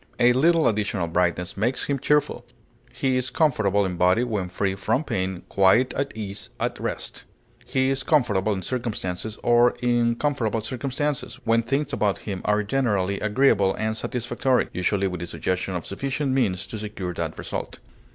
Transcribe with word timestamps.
A 0.19 0.33
little 0.33 0.67
additional 0.67 1.05
brightness 1.05 1.55
makes 1.55 1.85
him 1.85 1.99
cheerful. 1.99 2.43
He 2.91 3.17
is 3.17 3.29
comfortable 3.29 3.85
in 3.85 3.97
body 3.97 4.23
when 4.23 4.49
free 4.49 4.73
from 4.73 5.03
pain, 5.03 5.43
quiet, 5.47 5.93
at 5.93 6.11
ease, 6.17 6.49
at 6.59 6.79
rest. 6.79 7.25
He 7.67 7.91
is 7.91 8.01
comfortable 8.01 8.51
in 8.51 8.63
circumstances, 8.63 9.37
or 9.43 9.75
in 9.79 10.15
comfortable 10.15 10.61
circumstances, 10.61 11.39
when 11.43 11.61
things 11.61 11.93
about 11.93 12.17
him 12.25 12.41
are 12.45 12.63
generally 12.63 13.19
agreeable 13.19 13.75
and 13.75 13.95
satisfactory, 13.95 14.69
usually 14.73 15.05
with 15.07 15.19
the 15.19 15.27
suggestion 15.27 15.75
of 15.75 15.85
sufficient 15.85 16.31
means 16.31 16.65
to 16.65 16.79
secure 16.79 17.13
that 17.13 17.37
result. 17.37 17.77